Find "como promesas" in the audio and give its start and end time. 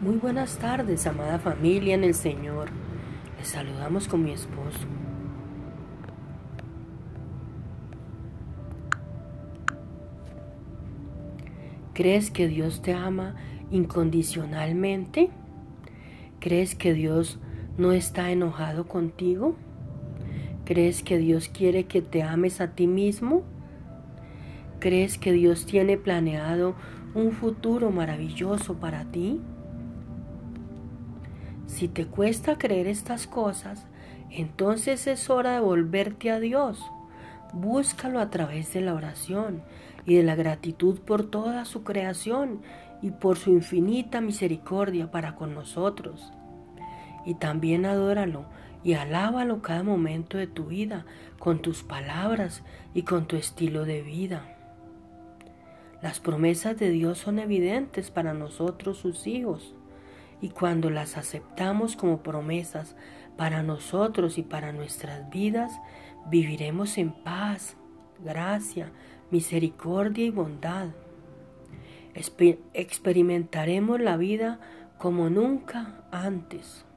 61.96-62.96